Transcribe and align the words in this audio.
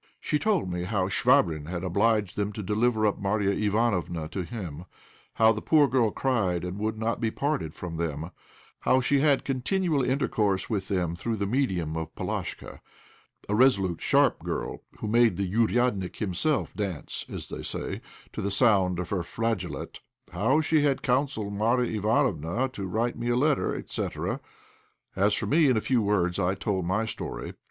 She 0.19 0.39
told 0.39 0.67
me 0.67 0.85
how 0.85 1.09
Chvabrine 1.09 1.67
had 1.67 1.83
obliged 1.83 2.35
them 2.35 2.51
to 2.53 2.63
deliver 2.63 3.05
up 3.05 3.19
Marya 3.19 3.53
Ivánofna 3.69 4.31
to 4.31 4.41
him; 4.41 4.85
how 5.35 5.51
the 5.51 5.61
poor 5.61 5.87
girl 5.87 6.09
cried, 6.09 6.63
and 6.63 6.79
would 6.79 6.97
not 6.97 7.21
be 7.21 7.29
parted 7.29 7.75
from 7.75 7.97
them; 7.97 8.31
how 8.79 8.99
she 8.99 9.19
had 9.19 9.27
had 9.29 9.45
continual 9.45 10.01
intercourse 10.03 10.71
with 10.71 10.87
them 10.87 11.15
through 11.15 11.35
the 11.35 11.45
medium 11.45 11.95
of 11.95 12.15
Polashka, 12.15 12.79
a 13.47 13.53
resolute, 13.53 14.01
sharp 14.01 14.39
girl 14.39 14.81
who 15.01 15.07
made 15.07 15.37
the 15.37 15.47
"ouriadnik" 15.53 16.15
himself 16.15 16.73
dance 16.73 17.23
(as 17.31 17.49
they 17.49 17.61
say) 17.61 18.01
to 18.33 18.41
the 18.41 18.49
sound 18.49 18.97
of 18.97 19.11
her 19.11 19.21
flageolet; 19.21 19.99
how 20.31 20.61
she 20.61 20.81
had 20.81 21.03
counselled 21.03 21.53
Marya 21.53 22.01
Ivánofna 22.01 22.71
to 22.71 22.87
write 22.87 23.19
me 23.19 23.29
a 23.29 23.35
letter, 23.35 23.75
etc. 23.75 24.39
As 25.15 25.35
for 25.35 25.45
me, 25.45 25.69
in 25.69 25.77
a 25.77 25.79
few 25.79 26.01
words 26.01 26.39
I 26.39 26.55
told 26.55 26.87
my 26.87 27.05
story. 27.05 27.53